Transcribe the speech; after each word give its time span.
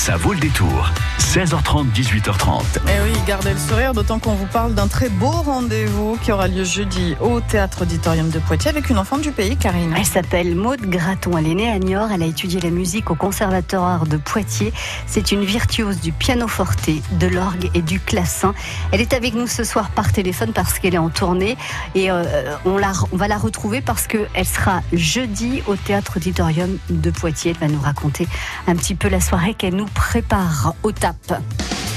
Ça 0.00 0.16
vaut 0.16 0.32
le 0.32 0.40
détour. 0.40 0.90
16h30, 1.18 1.92
18h30. 1.92 2.62
Eh 2.88 3.02
oui, 3.04 3.12
gardez 3.26 3.52
le 3.52 3.58
sourire, 3.58 3.92
d'autant 3.92 4.18
qu'on 4.18 4.32
vous 4.32 4.46
parle 4.46 4.74
d'un 4.74 4.88
très 4.88 5.10
beau 5.10 5.30
rendez-vous 5.30 6.16
qui 6.22 6.32
aura 6.32 6.48
lieu 6.48 6.64
jeudi 6.64 7.14
au 7.20 7.40
Théâtre 7.40 7.82
Auditorium 7.82 8.30
de 8.30 8.38
Poitiers 8.38 8.70
avec 8.70 8.88
une 8.88 8.98
enfant 8.98 9.18
du 9.18 9.30
pays, 9.30 9.58
Karine. 9.58 9.94
Elle 9.96 10.06
s'appelle 10.06 10.56
Maude 10.56 10.80
Graton. 10.80 11.36
Elle 11.36 11.48
est 11.48 11.54
née 11.54 11.70
à 11.70 11.78
Niort. 11.78 12.10
Elle 12.12 12.22
a 12.22 12.26
étudié 12.26 12.60
la 12.60 12.70
musique 12.70 13.10
au 13.10 13.14
Conservatoire 13.14 14.06
de 14.06 14.16
Poitiers. 14.16 14.72
C'est 15.06 15.32
une 15.32 15.44
virtuose 15.44 16.00
du 16.00 16.12
pianoforte, 16.12 16.88
de 16.88 17.26
l'orgue 17.26 17.70
et 17.74 17.82
du 17.82 18.00
classin. 18.00 18.54
Elle 18.92 19.02
est 19.02 19.12
avec 19.12 19.34
nous 19.34 19.46
ce 19.46 19.64
soir 19.64 19.90
par 19.90 20.12
téléphone 20.12 20.52
parce 20.54 20.78
qu'elle 20.78 20.94
est 20.94 20.98
en 20.98 21.10
tournée 21.10 21.58
et 21.94 22.10
euh, 22.10 22.56
on, 22.64 22.78
la, 22.78 22.92
on 23.12 23.16
va 23.16 23.28
la 23.28 23.36
retrouver 23.36 23.82
parce 23.82 24.06
qu'elle 24.06 24.46
sera 24.46 24.80
jeudi 24.94 25.62
au 25.66 25.76
Théâtre 25.76 26.14
Auditorium 26.16 26.78
de 26.88 27.10
Poitiers. 27.10 27.54
Elle 27.60 27.68
va 27.68 27.72
nous 27.72 27.82
raconter 27.82 28.26
un 28.66 28.74
petit 28.74 28.94
peu 28.94 29.08
la 29.08 29.20
soirée 29.20 29.52
qu'elle 29.52 29.76
nous 29.76 29.89
prépare 29.94 30.74
au 30.82 30.92
TAP. 30.92 31.34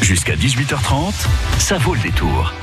Jusqu'à 0.02 0.36
18h30, 0.36 1.14
ça 1.60 1.78
vaut 1.78 1.96
le 1.96 2.02
détour. 2.02 2.54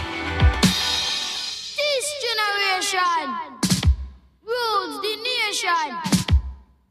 This 0.62 2.06
generation 2.22 2.98
rules 4.46 5.00
the 5.02 5.16
nation 5.22 5.96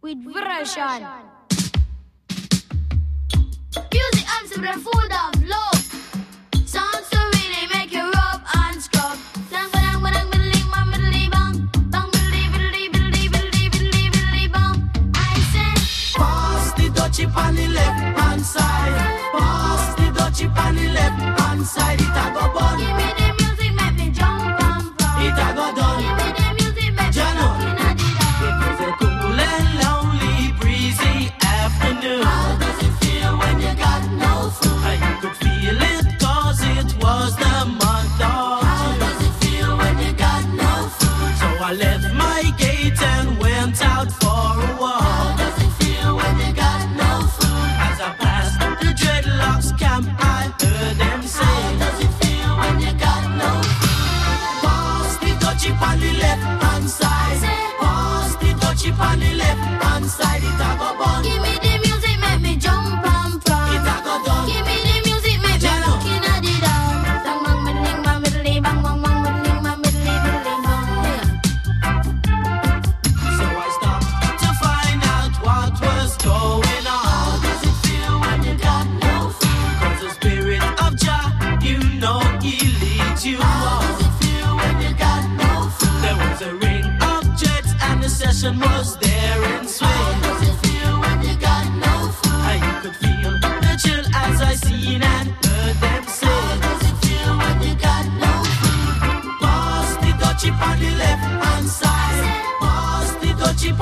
with 0.01 0.17
version. 0.33 1.05
Music 3.91 4.27
answer 4.41 4.61
the 4.61 4.79
food 4.79 5.11
of 5.11 5.47
love. 5.47 5.78
The 20.39 20.45
on 20.45 20.73
the 20.73 20.87
left 20.93 21.41
hand 21.41 21.67
side. 21.67 21.99
It 21.99 22.07
a 22.07 22.33
go 22.33 22.53
bun. 22.53 23.18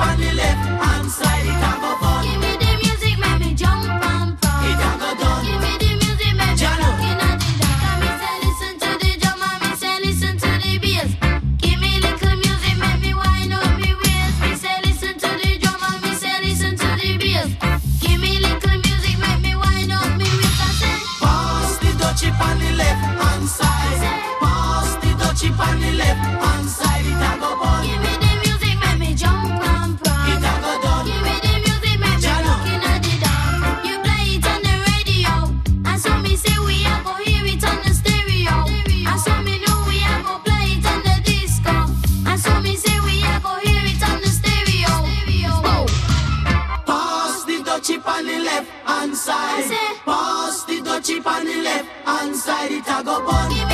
On 0.00 0.20
the 0.20 0.32
left 0.32 0.68
hand 0.82 1.10
side. 1.10 1.46
It 1.46 1.58
a 1.62 2.00
go 2.00 2.07
Vagabond 52.98 53.67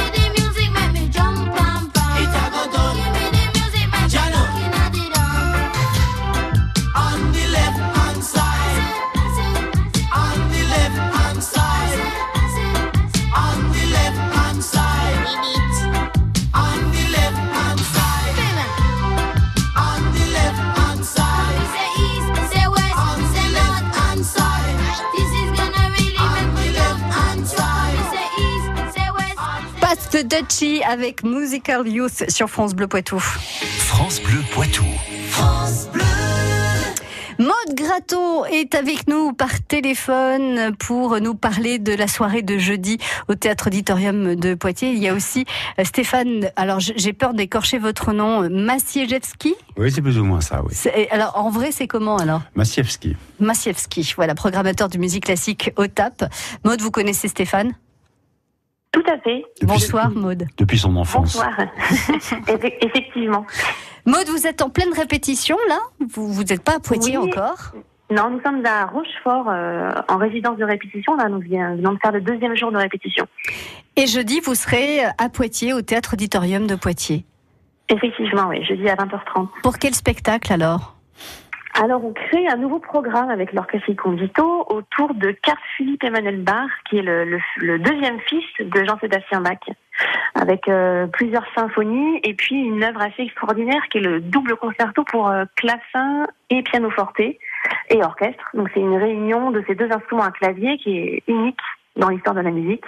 Dutchy 30.24 30.82
avec 30.82 31.22
Musical 31.22 31.86
Youth 31.86 32.30
sur 32.30 32.48
France 32.48 32.74
Bleu 32.74 32.86
Poitou. 32.86 33.18
France 33.20 34.22
Bleu 34.22 34.38
Poitou. 34.52 34.84
Maude 37.38 37.74
Gratto 37.74 38.46
est 38.46 38.74
avec 38.74 39.06
nous 39.06 39.32
par 39.32 39.60
téléphone 39.60 40.74
pour 40.78 41.20
nous 41.20 41.34
parler 41.34 41.78
de 41.78 41.92
la 41.92 42.06
soirée 42.08 42.42
de 42.42 42.56
jeudi 42.56 42.98
au 43.28 43.34
Théâtre 43.34 43.66
Auditorium 43.66 44.34
de 44.34 44.54
Poitiers. 44.54 44.92
Il 44.92 45.02
y 45.02 45.08
a 45.08 45.14
aussi 45.14 45.44
euh, 45.78 45.84
Stéphane, 45.84 46.48
alors 46.56 46.78
j'ai 46.80 47.12
peur 47.12 47.34
d'écorcher 47.34 47.78
votre 47.78 48.12
nom, 48.12 48.48
Maciejewski. 48.48 49.54
Oui, 49.76 49.92
c'est 49.92 50.00
plus 50.00 50.18
ou 50.18 50.24
moins 50.24 50.40
ça, 50.40 50.62
oui. 50.64 50.74
Alors 51.10 51.36
en 51.36 51.50
vrai, 51.50 51.70
c'est 51.70 51.86
comment 51.88 52.16
alors? 52.16 52.42
Massiewski. 52.54 53.16
Maciejewski, 53.40 54.14
voilà, 54.16 54.34
programmateur 54.34 54.88
de 54.88 54.96
musique 54.96 55.24
classique 55.24 55.72
au 55.76 55.86
TAP. 55.86 56.24
Maude, 56.64 56.80
vous 56.80 56.90
connaissez 56.90 57.28
Stéphane? 57.28 57.72
Tout 58.94 59.02
à 59.12 59.18
fait. 59.18 59.44
Depuis- 59.60 59.66
Bonsoir 59.66 60.10
Maude. 60.10 60.44
Depuis 60.56 60.78
son 60.78 60.96
enfance. 60.96 61.34
Bonsoir. 61.34 61.52
Effe- 62.46 62.74
Effectivement. 62.80 63.44
Maude, 64.06 64.28
vous 64.28 64.46
êtes 64.46 64.62
en 64.62 64.70
pleine 64.70 64.92
répétition 64.94 65.56
là? 65.68 65.78
Vous 66.14 66.32
vous 66.32 66.44
n'êtes 66.44 66.62
pas 66.62 66.76
à 66.76 66.78
Poitiers 66.80 67.18
Oui. 67.18 67.28
encore? 67.30 67.72
Non, 68.10 68.30
nous 68.30 68.40
sommes 68.42 68.64
à 68.66 68.84
Rochefort 68.86 69.48
euh, 69.48 69.90
en 70.08 70.18
résidence 70.18 70.58
de 70.58 70.64
répétition. 70.64 71.16
Là, 71.16 71.28
nous 71.28 71.40
venons 71.40 71.92
de 71.94 71.98
faire 72.00 72.12
le 72.12 72.20
deuxième 72.20 72.54
jour 72.56 72.70
de 72.70 72.76
répétition. 72.76 73.26
Et 73.96 74.06
jeudi, 74.06 74.40
vous 74.40 74.54
serez 74.54 75.00
à 75.04 75.28
Poitiers 75.32 75.72
au 75.72 75.80
Théâtre 75.82 76.12
Auditorium 76.12 76.66
de 76.66 76.74
Poitiers. 76.74 77.24
Effectivement, 77.88 78.48
oui, 78.48 78.64
jeudi 78.64 78.88
à 78.88 78.94
20h30. 78.94 79.48
Pour 79.62 79.78
quel 79.78 79.94
spectacle 79.94 80.52
alors? 80.52 80.93
Alors, 81.82 82.04
on 82.04 82.12
crée 82.12 82.46
un 82.46 82.56
nouveau 82.56 82.78
programme 82.78 83.30
avec 83.30 83.52
l'Orchestre 83.52 83.92
Condito 83.94 84.64
autour 84.68 85.12
de 85.14 85.32
Carl 85.32 85.58
Philippe 85.76 86.04
Emmanuel 86.04 86.40
Bach, 86.40 86.70
qui 86.88 86.98
est 86.98 87.02
le, 87.02 87.24
le- 87.24 87.40
le 87.58 87.78
deuxième 87.80 88.20
fils 88.20 88.44
de 88.60 88.84
Jean-Sébastien 88.84 89.40
Bach, 89.40 89.58
avec 90.36 90.68
euh, 90.68 91.08
plusieurs 91.08 91.44
symphonies 91.56 92.20
et 92.22 92.34
puis 92.34 92.54
une 92.54 92.84
œuvre 92.84 93.02
assez 93.02 93.22
extraordinaire 93.22 93.82
qui 93.90 93.98
est 93.98 94.02
le 94.02 94.20
double 94.20 94.54
concerto 94.56 95.02
pour 95.04 95.28
euh, 95.28 95.46
clavecin 95.56 96.26
et 96.50 96.62
pianoforte, 96.62 97.18
et 97.18 97.38
orchestre. 98.02 98.44
Donc 98.54 98.70
c'est 98.72 98.80
une 98.80 98.96
réunion 98.96 99.50
de 99.50 99.64
ces 99.66 99.74
deux 99.74 99.90
instruments 99.90 100.22
à 100.24 100.30
clavier 100.30 100.78
qui 100.78 100.96
est 100.98 101.22
unique 101.26 101.58
dans 101.96 102.08
l'histoire 102.08 102.36
de 102.36 102.40
la 102.40 102.50
musique 102.52 102.84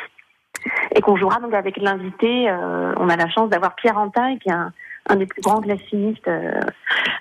et 0.94 1.00
qu'on 1.00 1.17
jouera 1.17 1.41
donc 1.41 1.55
avec 1.55 1.77
l'invité. 1.77 2.49
euh, 2.49 2.93
on 2.99 3.09
a 3.09 3.17
la 3.17 3.29
chance 3.31 3.50
d'avoir 3.50 3.75
Pierre 3.75 3.99
Antaille 3.99 4.39
qui 4.39 4.49
est 4.49 4.53
un, 4.53 4.73
un 5.08 5.17
des 5.17 5.26
plus 5.26 5.41
grands 5.43 5.61
classicistes 5.61 6.29
euh, 6.29 6.61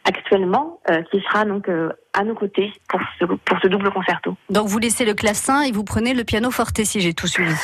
actuellement, 0.04 0.80
euh, 0.90 1.02
qui 1.12 1.22
sera 1.22 1.46
donc 1.46 1.70
euh, 1.70 1.90
à 2.14 2.24
nos 2.24 2.36
côtés 2.36 2.72
pour 2.90 3.00
ce, 3.20 3.26
pour 3.26 3.60
ce 3.62 3.68
double 3.68 3.92
concerto. 3.92 4.36
Donc 4.50 4.68
vous 4.68 4.80
laissez 4.80 5.06
le 5.06 5.14
clavecin 5.14 5.62
et 5.62 5.72
vous 5.72 5.84
prenez 5.84 6.14
le 6.14 6.24
piano 6.24 6.52
forte 6.52 6.84
si 6.84 7.00
j'ai 7.02 7.14
tout 7.14 7.28
suivi. 7.28 7.56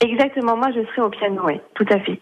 Exactement, 0.00 0.56
moi 0.56 0.68
je 0.74 0.80
serai 0.90 1.02
au 1.02 1.10
piano, 1.10 1.42
oui, 1.44 1.60
tout 1.74 1.86
à 1.90 2.00
fait. 2.00 2.20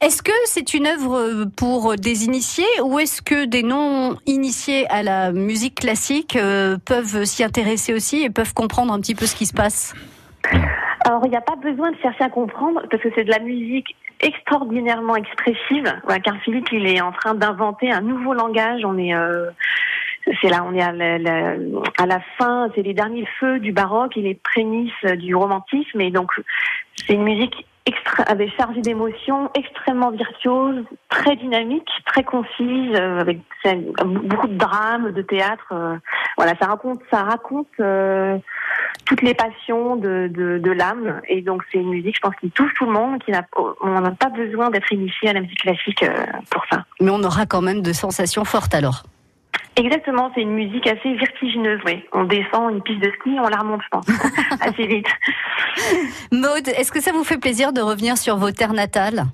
Est-ce 0.00 0.22
que 0.22 0.32
c'est 0.46 0.72
une 0.72 0.86
œuvre 0.86 1.44
pour 1.56 1.94
des 1.96 2.24
initiés 2.24 2.64
ou 2.82 2.98
est-ce 2.98 3.20
que 3.20 3.44
des 3.44 3.62
non-initiés 3.62 4.86
à 4.88 5.02
la 5.02 5.32
musique 5.32 5.74
classique 5.80 6.38
peuvent 6.86 7.24
s'y 7.24 7.44
intéresser 7.44 7.92
aussi 7.92 8.22
et 8.22 8.30
peuvent 8.30 8.54
comprendre 8.54 8.94
un 8.94 9.00
petit 9.00 9.14
peu 9.14 9.26
ce 9.26 9.34
qui 9.36 9.44
se 9.44 9.52
passe? 9.52 9.94
Alors, 11.04 11.22
il 11.24 11.30
n'y 11.30 11.36
a 11.36 11.42
pas 11.42 11.56
besoin 11.56 11.90
de 11.90 11.96
chercher 11.98 12.24
à 12.24 12.28
comprendre 12.28 12.82
parce 12.90 13.02
que 13.02 13.08
c'est 13.14 13.24
de 13.24 13.30
la 13.30 13.40
musique 13.40 13.96
extraordinairement 14.20 15.16
expressive. 15.16 15.92
Voilà, 16.04 16.20
car 16.20 16.36
Philippe, 16.42 16.70
il 16.72 16.86
est 16.86 17.00
en 17.00 17.12
train 17.12 17.34
d'inventer 17.34 17.90
un 17.90 18.00
nouveau 18.00 18.34
langage. 18.34 18.84
On 18.84 18.98
est, 18.98 19.14
euh, 19.14 19.50
c'est 20.40 20.48
là, 20.48 20.64
on 20.66 20.74
est 20.74 20.82
à 20.82 20.92
la, 20.92 21.18
la- 21.18 21.56
à 21.98 22.06
la 22.06 22.20
fin, 22.38 22.68
c'est 22.74 22.82
les 22.82 22.94
derniers 22.94 23.26
feux 23.38 23.58
du 23.58 23.72
baroque 23.72 24.16
et 24.16 24.22
les 24.22 24.34
prémices 24.34 25.04
du 25.18 25.34
romantisme. 25.34 26.00
Et 26.00 26.10
donc, 26.10 26.30
c'est 26.96 27.14
une 27.14 27.24
musique 27.24 27.66
extra, 27.86 28.22
avec 28.24 28.54
chargée 28.56 28.80
d'émotions, 28.80 29.50
extrêmement 29.54 30.10
virtuose, 30.10 30.84
très 31.08 31.36
dynamique, 31.36 31.88
très 32.06 32.24
concise, 32.24 32.94
euh, 32.94 33.20
avec 33.20 33.40
beaucoup 34.04 34.48
de 34.48 34.56
drame, 34.56 35.12
de 35.12 35.22
théâtre. 35.22 35.66
euh, 35.72 35.96
voilà, 36.36 36.54
ça 36.60 36.66
raconte, 36.66 37.00
ça 37.10 37.22
raconte. 37.22 37.68
euh, 37.80 38.38
toutes 39.06 39.22
les 39.22 39.34
passions 39.34 39.96
de, 39.96 40.30
de, 40.32 40.58
de 40.58 40.70
l'âme. 40.70 41.20
Et 41.28 41.42
donc, 41.42 41.62
c'est 41.70 41.78
une 41.78 41.90
musique, 41.90 42.14
je 42.14 42.20
pense, 42.20 42.34
qui 42.40 42.50
touche 42.50 42.72
tout 42.74 42.86
le 42.86 42.92
monde, 42.92 43.20
qui 43.24 43.32
n'a, 43.32 43.44
on 43.80 44.00
n'a 44.00 44.12
pas 44.12 44.28
besoin 44.28 44.70
d'être 44.70 44.92
initié 44.92 45.30
à 45.30 45.32
la 45.32 45.40
musique 45.40 45.60
classique 45.60 46.02
euh, 46.04 46.14
pour 46.50 46.62
ça. 46.70 46.84
Mais 47.00 47.10
on 47.10 47.22
aura 47.22 47.44
quand 47.46 47.60
même 47.60 47.82
de 47.82 47.92
sensations 47.92 48.44
fortes 48.44 48.74
alors. 48.74 49.02
Exactement, 49.80 50.30
c'est 50.34 50.42
une 50.42 50.52
musique 50.54 50.86
assez 50.86 51.14
vertigineuse, 51.14 51.80
oui. 51.86 52.04
On 52.12 52.24
descend 52.24 52.70
une 52.70 52.82
piste 52.82 53.00
de 53.00 53.10
ski, 53.18 53.30
on 53.38 53.48
la 53.48 53.56
remonte, 53.56 53.80
je 53.82 53.88
pense, 53.90 54.06
assez 54.60 54.86
vite. 54.86 55.06
Maud, 56.30 56.68
est-ce 56.68 56.92
que 56.92 57.00
ça 57.00 57.12
vous 57.12 57.24
fait 57.24 57.38
plaisir 57.38 57.72
de 57.72 57.80
revenir 57.80 58.18
sur 58.18 58.36
vos 58.36 58.50
terres 58.50 58.74
natales? 58.74 59.24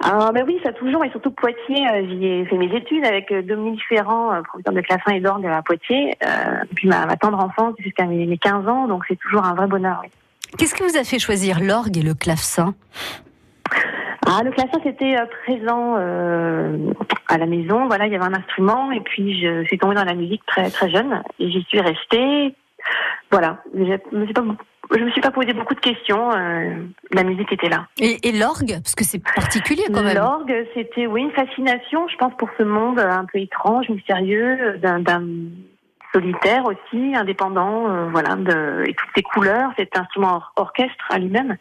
Ah, 0.00 0.30
ben 0.34 0.44
oui, 0.46 0.58
ça 0.64 0.72
toujours, 0.72 1.04
et 1.04 1.10
surtout 1.10 1.30
Poitiers, 1.30 1.88
euh, 1.88 2.06
j'y 2.08 2.26
ai 2.26 2.44
fait 2.46 2.56
mes 2.56 2.74
études 2.74 3.06
avec 3.06 3.30
euh, 3.30 3.40
Dominique 3.42 3.82
Ferrand, 3.88 4.32
euh, 4.32 4.42
professeur 4.42 4.74
de 4.74 4.80
clavecin 4.80 5.12
et 5.12 5.20
d'orgue 5.20 5.46
à 5.46 5.62
Poitiers, 5.62 6.16
euh, 6.26 6.64
depuis 6.68 6.88
ma, 6.88 7.06
ma 7.06 7.16
tendre 7.16 7.38
enfance 7.38 7.74
jusqu'à 7.78 8.06
mes, 8.06 8.26
mes 8.26 8.38
15 8.38 8.66
ans, 8.66 8.88
donc 8.88 9.04
c'est 9.06 9.16
toujours 9.16 9.44
un 9.44 9.54
vrai 9.54 9.68
bonheur, 9.68 10.00
oui. 10.02 10.10
Qu'est-ce 10.58 10.74
qui 10.74 10.82
vous 10.82 10.98
a 10.98 11.04
fait 11.04 11.18
choisir 11.18 11.60
l'orgue 11.60 11.96
et 11.96 12.02
le 12.02 12.14
clavecin? 12.14 12.74
Ah, 14.26 14.42
le 14.44 14.50
clavecin 14.52 14.78
c'était 14.84 15.16
euh, 15.18 15.26
présent 15.44 15.96
euh, 15.98 16.76
à 17.28 17.38
la 17.38 17.46
maison. 17.46 17.86
Voilà, 17.86 18.06
il 18.06 18.12
y 18.12 18.16
avait 18.16 18.24
un 18.24 18.34
instrument 18.34 18.92
et 18.92 19.00
puis 19.00 19.40
je 19.40 19.64
suis 19.64 19.78
tombée 19.78 19.94
dans 19.96 20.04
la 20.04 20.14
musique 20.14 20.44
très 20.46 20.70
très 20.70 20.90
jeune 20.90 21.22
et 21.38 21.50
j'y 21.50 21.62
suis 21.64 21.80
restée. 21.80 22.54
Voilà, 23.30 23.58
je 23.74 23.80
me 24.16 24.24
suis 24.24 24.34
pas 24.34 24.44
je 24.94 24.98
me 25.02 25.10
suis 25.10 25.20
pas 25.22 25.30
posé 25.30 25.52
beaucoup 25.54 25.74
de 25.74 25.80
questions. 25.80 26.30
euh, 26.36 26.74
la 27.12 27.22
musique 27.24 27.50
était 27.52 27.68
là. 27.68 27.86
Et, 27.98 28.28
et 28.28 28.32
l'orgue 28.32 28.74
Parce 28.82 28.94
que 28.94 29.04
c'est 29.04 29.22
particulier 29.24 29.84
quand 29.92 30.02
même. 30.02 30.16
L'orgue, 30.16 30.66
c'était 30.74 31.06
oui 31.06 31.22
une 31.22 31.30
fascination, 31.32 32.06
je 32.08 32.16
pense, 32.16 32.34
pour 32.36 32.50
ce 32.58 32.62
monde 32.62 32.98
un 32.98 33.24
peu 33.24 33.38
étrange, 33.38 33.88
mystérieux, 33.88 34.78
d'un 34.82 34.98
d'un 35.00 35.24
solitaire 36.14 36.64
aussi, 36.66 37.14
indépendant, 37.16 37.88
euh, 37.88 38.08
voilà, 38.10 38.36
de, 38.36 38.84
et 38.86 38.92
toutes 38.92 39.08
ces 39.16 39.22
couleurs, 39.22 39.70
cet 39.78 39.96
instrument 39.96 40.34
or- 40.36 40.52
orchestre 40.56 41.06
à 41.10 41.18
lui-même. 41.18 41.56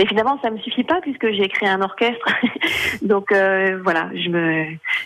Mais 0.00 0.06
finalement, 0.06 0.38
ça 0.42 0.48
me 0.48 0.56
suffit 0.60 0.82
pas 0.82 0.98
puisque 1.02 1.30
j'ai 1.30 1.46
créé 1.48 1.68
un 1.68 1.82
orchestre. 1.82 2.26
Donc 3.02 3.32
euh, 3.32 3.78
voilà, 3.84 4.08
je 4.14 4.30
me, 4.30 4.64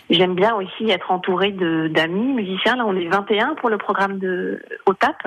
j'aime 0.09 0.35
bien 0.35 0.55
aussi 0.55 0.89
être 0.89 1.11
entourée 1.11 1.51
de 1.51 1.89
d'amis 1.89 2.31
musiciens. 2.31 2.77
Là, 2.77 2.85
on 2.87 2.95
est 2.95 3.09
21 3.09 3.55
pour 3.55 3.69
le 3.69 3.77
programme 3.77 4.19
de 4.19 4.63
OTAP. 4.85 5.21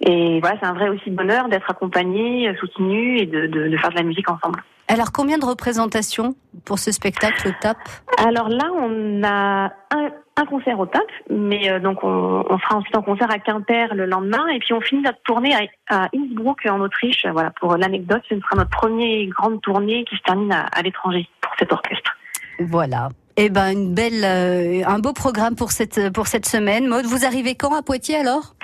Et 0.00 0.40
voilà, 0.40 0.56
c'est 0.58 0.66
un 0.66 0.72
vrai 0.72 0.88
aussi 0.88 1.10
bonheur 1.10 1.48
d'être 1.48 1.70
accompagné, 1.70 2.52
soutenu 2.58 3.18
et 3.18 3.26
de, 3.26 3.46
de, 3.46 3.68
de 3.68 3.76
faire 3.76 3.90
de 3.90 3.94
la 3.94 4.02
musique 4.02 4.28
ensemble. 4.28 4.64
Alors 4.88 5.12
combien 5.12 5.38
de 5.38 5.44
représentations 5.44 6.34
pour 6.64 6.80
ce 6.80 6.90
spectacle 6.90 7.50
au 7.50 7.52
TAP 7.60 7.76
Alors 8.18 8.48
là, 8.48 8.68
on 8.74 9.22
a 9.22 9.72
un, 9.92 10.10
un 10.36 10.46
concert 10.46 10.78
au 10.80 10.86
TAP, 10.86 11.02
mais 11.30 11.70
euh, 11.70 11.78
donc 11.78 12.02
on, 12.02 12.44
on 12.48 12.58
sera 12.58 12.76
ensuite 12.76 12.96
en 12.96 13.02
concert 13.02 13.30
à 13.30 13.38
Quimper 13.38 13.94
le 13.94 14.06
lendemain, 14.06 14.46
et 14.48 14.58
puis 14.58 14.72
on 14.72 14.80
finit 14.80 15.02
notre 15.02 15.22
tournée 15.24 15.54
à, 15.54 15.60
à 15.88 16.08
Innsbruck 16.14 16.64
en 16.66 16.80
Autriche. 16.80 17.26
Voilà, 17.26 17.50
pour 17.50 17.76
l'anecdote, 17.76 18.22
ce 18.28 18.38
sera 18.40 18.56
notre 18.56 18.70
première 18.70 19.26
grande 19.28 19.60
tournée 19.60 20.04
qui 20.04 20.16
se 20.16 20.22
termine 20.22 20.52
à, 20.52 20.66
à 20.72 20.82
l'étranger 20.82 21.28
pour 21.40 21.52
cet 21.58 21.72
orchestre. 21.72 22.16
Voilà. 22.60 23.08
Eh 23.36 23.48
ben 23.48 23.70
une 23.72 23.94
belle, 23.94 24.24
euh, 24.24 24.82
un 24.86 24.98
beau 24.98 25.12
programme 25.12 25.56
pour 25.56 25.70
cette 25.72 26.12
pour 26.12 26.26
cette 26.26 26.46
semaine. 26.46 26.86
Maud, 26.86 27.04
vous 27.06 27.24
arrivez 27.24 27.54
quand 27.54 27.74
à 27.74 27.82
Poitiers 27.82 28.16
alors? 28.16 28.54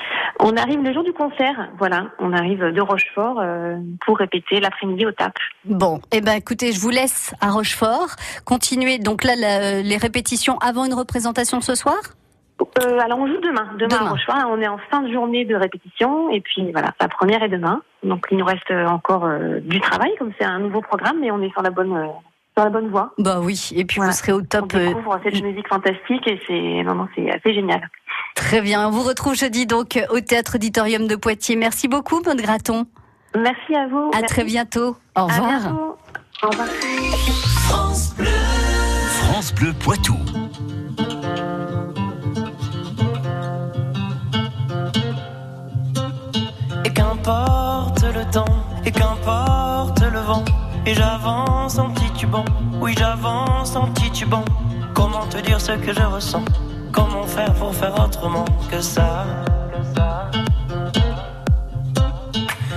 On 0.40 0.56
arrive 0.56 0.80
le 0.82 0.92
jour 0.92 1.02
du 1.02 1.12
concert, 1.12 1.68
voilà, 1.78 2.06
on 2.20 2.32
arrive 2.32 2.60
de 2.62 2.80
Rochefort 2.80 3.40
euh, 3.40 3.76
pour 4.06 4.18
répéter 4.18 4.60
l'après-midi 4.60 5.04
au 5.04 5.10
TAP. 5.10 5.32
Bon, 5.64 6.00
eh 6.12 6.20
ben 6.20 6.34
écoutez, 6.34 6.70
je 6.72 6.80
vous 6.80 6.90
laisse 6.90 7.34
à 7.40 7.50
Rochefort. 7.50 8.10
Continuez 8.44 8.98
donc 8.98 9.24
là 9.24 9.32
la- 9.36 9.82
les 9.82 9.96
répétitions 9.96 10.56
avant 10.58 10.84
une 10.84 10.94
représentation 10.94 11.60
ce 11.60 11.74
soir? 11.74 11.96
Euh, 12.60 12.98
alors 13.00 13.18
on 13.18 13.26
joue 13.26 13.40
demain, 13.40 13.68
demain, 13.78 13.88
Demain. 13.88 14.06
à 14.06 14.10
Rochefort. 14.10 14.36
On 14.50 14.60
est 14.60 14.68
en 14.68 14.78
fin 14.90 15.00
de 15.02 15.12
journée 15.12 15.44
de 15.44 15.56
répétition, 15.56 16.30
et 16.30 16.40
puis 16.40 16.70
voilà, 16.72 16.92
la 17.00 17.08
première 17.08 17.42
est 17.42 17.48
demain. 17.48 17.80
Donc 18.04 18.26
il 18.30 18.36
nous 18.36 18.44
reste 18.44 18.70
encore 18.70 19.24
euh, 19.24 19.58
du 19.60 19.80
travail, 19.80 20.12
comme 20.20 20.32
c'est 20.38 20.44
un 20.46 20.60
nouveau 20.60 20.82
programme, 20.82 21.18
mais 21.20 21.32
on 21.32 21.42
est 21.42 21.50
sur 21.50 21.62
la 21.62 21.70
bonne, 21.70 21.96
euh, 21.96 22.06
sur 22.58 22.64
la 22.64 22.70
bonne 22.70 22.88
voie. 22.90 23.12
Bah 23.18 23.38
oui, 23.40 23.70
et 23.76 23.84
puis 23.84 23.98
Voilà. 23.98 24.10
vous 24.10 24.18
serez 24.18 24.32
au 24.32 24.40
On 24.40 24.44
top. 24.44 24.74
euh, 24.74 24.88
découvre 24.88 25.20
cette 25.22 25.40
musique 25.42 25.68
fantastique 25.68 26.26
et 26.26 26.40
c'est 26.46 26.82
non, 26.82 26.96
non, 26.96 27.08
c'est 27.14 27.30
assez 27.30 27.54
génial. 27.54 27.88
Très 28.34 28.60
bien. 28.60 28.88
On 28.88 28.90
vous 28.90 29.02
retrouve 29.02 29.34
jeudi 29.36 29.64
donc 29.66 29.98
au 30.10 30.18
Théâtre 30.20 30.56
Auditorium 30.56 31.06
de 31.06 31.14
Poitiers. 31.14 31.54
Merci 31.56 31.86
beaucoup, 31.86 32.20
Maud 32.26 32.40
Graton. 32.40 32.86
Merci 33.36 33.76
à 33.76 33.86
vous. 33.86 34.08
À 34.12 34.20
Merci. 34.20 34.26
très 34.26 34.44
bientôt. 34.44 34.96
Au 35.14 35.20
À 35.20 35.22
revoir. 35.24 35.60
bientôt. 35.60 35.96
Au 36.42 36.48
revoir. 36.48 36.66
France 39.28 39.54
Bleu 39.54 39.72
Poitou. 39.74 40.16
Et 46.84 46.90
qu'importe 46.90 48.02
le 48.02 48.30
temps, 48.30 48.44
et 48.84 48.90
qu'importe 48.92 50.00
le 50.00 50.18
vent, 50.20 50.44
et 50.86 50.94
j'avance 50.94 51.47
en 51.76 51.90
titubant, 51.90 52.46
oui 52.80 52.94
j'avance 52.98 53.76
en 53.76 53.88
titubant. 53.88 54.44
Comment 54.94 55.26
te 55.26 55.36
dire 55.36 55.60
ce 55.60 55.72
que 55.72 55.92
je 55.92 56.02
ressens? 56.02 56.42
Comment 56.92 57.26
faire 57.26 57.52
pour 57.54 57.74
faire 57.74 57.92
autrement 58.02 58.46
que 58.70 58.80
ça? 58.80 59.26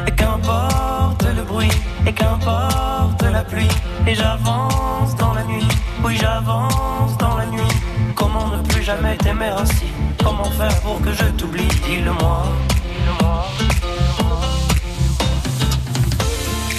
Et 0.06 0.12
qu'importe 0.12 1.24
le 1.24 1.44
bruit, 1.44 1.72
et 2.06 2.12
qu'importe 2.12 3.24
la 3.24 3.44
pluie, 3.44 3.70
et 4.06 4.14
j'avance 4.14 5.16
dans 5.16 5.34
la 5.36 5.46
nuit, 5.46 5.68
oui 6.04 6.18
j'avance 6.20 7.18
dans 7.18 7.38
la 7.38 7.46
nuit. 7.46 7.74
Comment 8.14 8.48
ne 8.50 8.62
plus 8.64 8.84
jamais 8.84 9.16
t'aimer 9.16 9.54
ainsi 9.58 9.86
Comment 10.22 10.52
faire 10.60 10.82
pour 10.82 11.02
que 11.02 11.14
je 11.14 11.26
t'oublie? 11.38 11.68
Dis-le-moi. 11.86 12.44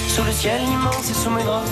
Sous 0.09 0.23
le 0.23 0.31
ciel 0.31 0.61
immense 0.61 1.09
et 1.09 1.13
sous 1.15 1.31
mes 1.31 1.43
draps, 1.43 1.71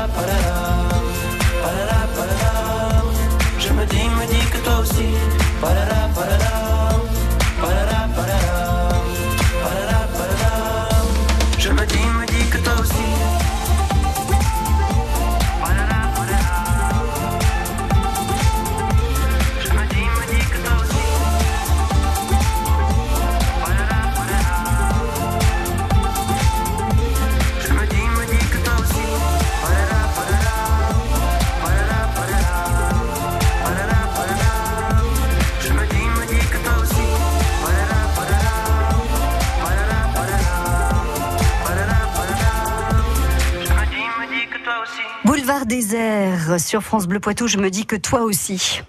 sur 46.71 46.81
France 46.81 47.05
Bleu 47.05 47.19
Poitou, 47.19 47.47
je 47.49 47.57
me 47.57 47.69
dis 47.69 47.85
que 47.85 47.97
toi 47.97 48.21
aussi. 48.21 48.81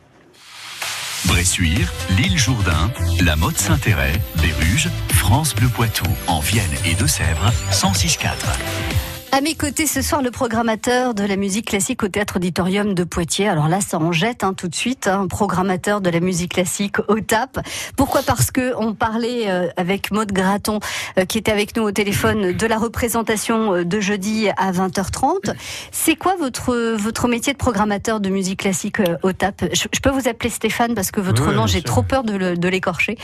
Bressuire, 1.25 1.93
l'île 2.11 2.39
Jourdain, 2.39 2.93
la 3.21 3.35
Motte 3.35 3.59
Saint-Héret, 3.59 4.13
Béruges, 4.41 4.89
France 5.13 5.53
Bleu 5.53 5.67
Poitou, 5.67 6.07
en 6.29 6.39
Vienne 6.39 6.71
et 6.85 6.95
Deux-Sèvres, 6.95 7.51
106.4. 7.73 9.12
À 9.35 9.41
mes 9.41 9.55
côtés 9.55 9.87
ce 9.87 10.03
soir, 10.03 10.21
le 10.21 10.31
programmateur 10.31 11.15
de 11.15 11.25
la 11.25 11.37
musique 11.37 11.69
classique 11.69 12.03
au 12.03 12.09
Théâtre 12.09 12.37
Auditorium 12.37 12.93
de 12.93 13.03
Poitiers. 13.03 13.49
Alors 13.49 13.67
là, 13.67 13.81
ça 13.81 13.97
en 13.99 14.13
jette 14.13 14.45
hein, 14.45 14.53
tout 14.53 14.69
de 14.69 14.75
suite, 14.75 15.09
hein, 15.09 15.27
programmateur 15.27 16.03
de 16.03 16.11
la 16.11 16.21
musique 16.21 16.53
classique 16.53 16.97
au 17.09 17.19
TAP. 17.19 17.61
Pourquoi 17.97 18.21
Parce 18.21 18.51
que 18.51 18.75
on 18.77 18.93
parlait 18.93 19.51
euh, 19.51 19.69
avec 19.79 20.11
Maude 20.11 20.33
Graton, 20.33 20.81
euh, 21.19 21.25
qui 21.25 21.39
était 21.39 21.51
avec 21.51 21.75
nous 21.77 21.83
au 21.83 21.93
téléphone, 21.93 22.53
de 22.53 22.67
la 22.67 22.77
représentation 22.77 23.73
euh, 23.73 23.85
de 23.87 24.01
jeudi 24.01 24.51
à 24.59 24.71
20h30. 24.71 25.55
C'est 25.93 26.15
quoi 26.17 26.37
votre 26.39 26.95
votre 26.99 27.27
métier 27.27 27.55
de 27.55 27.59
programmateur 27.59 28.21
de 28.21 28.29
musique 28.29 28.59
classique 28.61 29.01
euh, 29.01 29.17
au 29.23 29.33
TAP? 29.33 29.65
Je, 29.75 29.85
je 29.91 30.01
peux 30.01 30.11
vous 30.11 30.29
appeler 30.29 30.51
Stéphane 30.51 30.95
parce 30.95 31.11
que 31.11 31.23
votre 31.23 31.49
Oui, 31.49 31.55
nom, 31.57 31.67
j'ai 31.67 31.81
trop 31.81 32.03
peur 32.03 32.23
de 32.25 32.69
l'écorcher. 32.69 33.17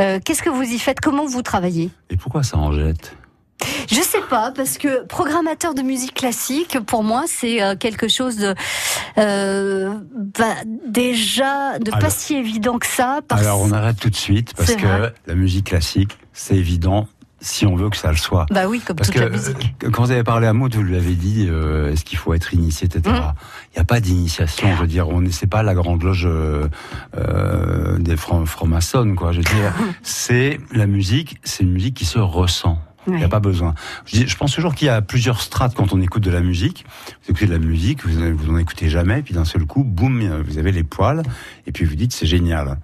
Euh, 0.00 0.18
Qu'est-ce 0.24 0.42
que 0.42 0.50
vous 0.50 0.64
y 0.64 0.80
faites? 0.80 0.98
Comment 1.00 1.24
vous 1.24 1.42
travaillez? 1.42 1.90
Et 2.10 2.16
pourquoi 2.16 2.42
ça 2.42 2.58
en 2.58 2.72
jette? 2.72 3.14
Je 3.90 4.00
sais 4.00 4.20
pas, 4.30 4.50
parce 4.54 4.78
que 4.78 5.04
programmateur 5.06 5.74
de 5.74 5.82
musique 5.82 6.14
classique, 6.14 6.78
pour 6.86 7.02
moi, 7.04 7.24
c'est 7.26 7.62
euh, 7.62 7.76
quelque 7.76 8.08
chose 8.08 8.36
de 8.36 8.54
euh, 9.18 9.94
bah, 10.38 10.54
déjà 10.86 11.78
de 11.78 11.90
pas 11.90 12.10
si 12.10 12.34
évident 12.34 12.78
que 12.78 12.86
ça. 12.86 13.20
Parce... 13.26 13.42
Alors 13.42 13.60
on 13.60 13.72
arrête 13.72 13.98
tout 13.98 14.10
de 14.10 14.16
suite 14.16 14.54
parce 14.56 14.74
que 14.74 14.86
vrai. 14.86 15.14
la 15.26 15.34
musique 15.34 15.66
classique, 15.66 16.16
c'est 16.32 16.56
évident 16.56 17.08
si 17.44 17.66
on 17.66 17.74
veut 17.74 17.90
que 17.90 17.96
ça 17.96 18.10
le 18.12 18.16
soit. 18.16 18.46
Bah 18.52 18.68
oui, 18.68 18.78
comme 18.78 18.94
Parce 18.94 19.08
toute 19.10 19.16
que 19.18 19.24
la 19.24 19.28
musique. 19.30 19.74
euh, 19.82 19.90
quand 19.90 20.04
vous 20.04 20.12
avez 20.12 20.22
parlé 20.22 20.46
à 20.46 20.52
Maud, 20.52 20.72
vous 20.76 20.82
lui 20.82 20.96
avez 20.96 21.14
dit 21.16 21.46
euh, 21.50 21.92
est-ce 21.92 22.04
qu'il 22.04 22.16
faut 22.16 22.34
être 22.34 22.54
initié, 22.54 22.86
etc. 22.86 23.02
Il 23.06 23.10
Mm. 23.10 23.34
n'y 23.74 23.80
a 23.80 23.84
pas 23.84 23.98
d'initiation. 23.98 24.68
Je 24.76 24.80
veux 24.82 24.86
dire, 24.86 25.08
on 25.08 25.22
n'est 25.22 25.32
c'est 25.32 25.48
pas 25.48 25.64
la 25.64 25.74
grande 25.74 26.04
loge 26.04 26.24
euh, 26.24 26.68
euh, 27.18 27.98
des 27.98 28.16
francs- 28.16 28.46
francs-maçonnes, 28.46 29.16
quoi. 29.16 29.32
Je 29.32 29.38
veux 29.38 29.42
dire, 29.44 29.72
c'est 30.02 30.60
la 30.72 30.86
musique, 30.86 31.38
c'est 31.42 31.64
une 31.64 31.72
musique 31.72 31.94
qui 31.94 32.04
se 32.04 32.20
ressent. 32.20 32.78
Il 33.06 33.14
n'y 33.14 33.24
a 33.24 33.28
pas 33.28 33.40
besoin. 33.40 33.74
Je, 34.06 34.36
pense 34.36 34.54
toujours 34.54 34.74
qu'il 34.74 34.86
y 34.86 34.90
a 34.90 35.02
plusieurs 35.02 35.40
strates 35.40 35.74
quand 35.74 35.92
on 35.92 36.00
écoute 36.00 36.22
de 36.22 36.30
la 36.30 36.40
musique. 36.40 36.84
Vous 37.24 37.30
écoutez 37.30 37.46
de 37.46 37.52
la 37.52 37.58
musique, 37.58 38.06
vous, 38.06 38.36
vous 38.36 38.50
en 38.50 38.56
écoutez 38.58 38.88
jamais, 38.88 39.22
puis 39.22 39.34
d'un 39.34 39.44
seul 39.44 39.64
coup, 39.64 39.82
boum, 39.82 40.42
vous 40.46 40.58
avez 40.58 40.72
les 40.72 40.84
poils, 40.84 41.22
et 41.66 41.72
puis 41.72 41.84
vous 41.84 41.96
dites 41.96 42.12
c'est 42.12 42.26
génial. 42.26 42.78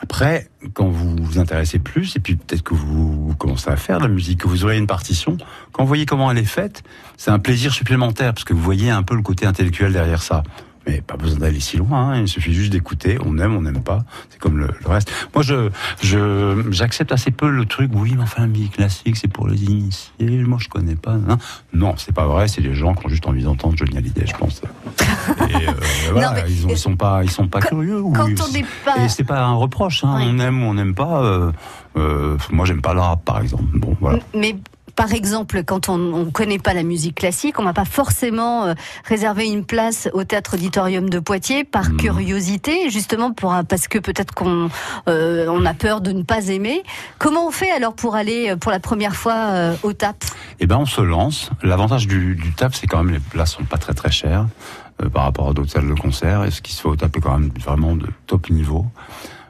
Après, 0.00 0.48
quand 0.74 0.88
vous 0.88 1.16
vous 1.18 1.38
intéressez 1.38 1.78
plus, 1.78 2.16
et 2.16 2.20
puis 2.20 2.36
peut-être 2.36 2.62
que 2.62 2.74
vous, 2.74 3.28
vous 3.28 3.34
commencez 3.34 3.70
à 3.70 3.76
faire 3.76 3.98
de 3.98 4.04
la 4.04 4.08
musique, 4.08 4.40
que 4.40 4.48
vous 4.48 4.64
aurez 4.64 4.76
une 4.76 4.86
partition, 4.86 5.38
quand 5.72 5.82
vous 5.82 5.88
voyez 5.88 6.04
comment 6.04 6.30
elle 6.30 6.38
est 6.38 6.44
faite, 6.44 6.82
c'est 7.16 7.30
un 7.30 7.38
plaisir 7.38 7.72
supplémentaire, 7.72 8.34
parce 8.34 8.44
que 8.44 8.52
vous 8.52 8.62
voyez 8.62 8.90
un 8.90 9.02
peu 9.02 9.16
le 9.16 9.22
côté 9.22 9.46
intellectuel 9.46 9.92
derrière 9.92 10.22
ça. 10.22 10.42
Mais 10.86 11.00
pas 11.00 11.16
besoin 11.16 11.40
d'aller 11.40 11.58
si 11.60 11.76
loin, 11.78 12.10
hein, 12.12 12.20
il 12.20 12.28
suffit 12.28 12.54
juste 12.54 12.70
d'écouter, 12.70 13.18
on 13.24 13.38
aime, 13.38 13.56
on 13.56 13.62
n'aime 13.62 13.82
pas, 13.82 14.04
c'est 14.30 14.38
comme 14.38 14.56
le, 14.58 14.68
le 14.68 14.88
reste. 14.88 15.10
Moi, 15.34 15.42
je 15.42 15.68
je 16.00 16.64
j'accepte 16.70 17.10
assez 17.10 17.30
peu 17.32 17.48
le 17.50 17.64
truc, 17.66 17.90
oui, 17.94 18.14
mais 18.16 18.22
enfin, 18.22 18.42
la 18.42 18.46
musique 18.48 18.72
classique, 18.76 19.16
c'est 19.16 19.26
pour 19.26 19.48
les 19.48 19.64
initiés, 19.64 20.44
moi 20.44 20.58
je 20.60 20.68
connais 20.68 20.94
pas. 20.94 21.14
hein. 21.28 21.38
Non, 21.72 21.94
c'est 21.96 22.14
pas 22.14 22.26
vrai, 22.26 22.46
c'est 22.46 22.60
les 22.60 22.74
gens 22.74 22.94
qui 22.94 23.04
ont 23.04 23.08
juste 23.08 23.26
envie 23.26 23.42
d'entendre 23.42 23.76
Johnny 23.76 23.96
Hallyday, 23.96 24.26
je 24.26 24.34
pense. 24.36 24.62
Et 25.50 25.68
euh, 25.68 25.72
voilà, 26.12 26.32
mais- 26.34 26.44
ils, 26.48 26.66
ont- 26.66 26.70
ils 26.70 26.78
sont 26.78 26.96
pas, 26.96 27.24
ils 27.24 27.30
sont 27.30 27.48
pas 27.48 27.60
Quand- 27.60 27.68
curieux. 27.70 28.02
Quand 28.14 28.26
ils- 28.28 28.40
on 28.42 28.52
n'est 28.52 28.64
pas... 28.84 29.04
et 29.04 29.08
c'est 29.08 29.24
pas 29.24 29.42
un 29.44 29.54
reproche, 29.54 30.04
hein. 30.04 30.18
On 30.20 30.38
aime 30.38 30.62
ou 30.62 30.66
on 30.66 30.74
n'aime 30.74 30.94
pas. 30.94 31.22
euh, 31.24 31.50
euh, 31.96 32.36
moi, 32.52 32.64
j'aime 32.66 32.80
pas 32.82 32.94
le 32.94 33.00
rap, 33.00 33.24
par 33.24 33.40
exemple. 33.40 33.64
Bon, 33.74 33.96
voilà. 34.00 34.18
Mais 34.36 34.54
par 34.96 35.12
exemple, 35.12 35.62
quand 35.62 35.88
on 35.88 35.98
ne 35.98 36.30
connaît 36.30 36.58
pas 36.58 36.74
la 36.74 36.82
musique 36.82 37.16
classique, 37.16 37.58
on 37.58 37.64
va 37.64 37.74
pas 37.74 37.84
forcément 37.84 38.64
euh, 38.64 38.74
réserver 39.04 39.46
une 39.46 39.64
place 39.64 40.08
au 40.14 40.24
théâtre 40.24 40.54
auditorium 40.54 41.10
de 41.10 41.18
Poitiers 41.18 41.64
par 41.64 41.96
curiosité, 41.96 42.90
justement 42.90 43.32
pour 43.32 43.54
parce 43.68 43.88
que 43.88 43.98
peut-être 43.98 44.34
qu'on 44.34 44.70
euh, 45.08 45.46
on 45.48 45.64
a 45.64 45.74
peur 45.74 46.00
de 46.00 46.12
ne 46.12 46.22
pas 46.22 46.48
aimer. 46.48 46.82
Comment 47.18 47.46
on 47.46 47.50
fait 47.50 47.70
alors 47.70 47.94
pour 47.94 48.16
aller 48.16 48.50
euh, 48.50 48.56
pour 48.56 48.72
la 48.72 48.80
première 48.80 49.14
fois 49.14 49.34
euh, 49.34 49.76
au 49.82 49.92
TAP? 49.92 50.24
Eh 50.60 50.66
ben, 50.66 50.78
on 50.78 50.86
se 50.86 51.00
lance. 51.00 51.50
L'avantage 51.62 52.06
du, 52.06 52.34
du 52.34 52.52
TAP, 52.52 52.74
c'est 52.74 52.86
quand 52.86 53.02
même 53.02 53.12
les 53.12 53.20
places 53.20 53.52
sont 53.52 53.64
pas 53.64 53.78
très 53.78 53.94
très 53.94 54.10
chères 54.10 54.46
par 55.12 55.24
rapport 55.24 55.50
à 55.50 55.52
d'autres 55.52 55.72
salles 55.72 55.88
de 55.88 56.00
concert. 56.00 56.44
Et 56.44 56.50
ce 56.50 56.62
qui 56.62 56.72
se 56.72 56.80
fait 56.80 56.88
au 56.88 56.96
TAP 56.96 57.18
est 57.18 57.20
quand 57.20 57.38
même 57.38 57.50
vraiment 57.60 57.94
de 57.94 58.06
top 58.26 58.48
niveau. 58.48 58.86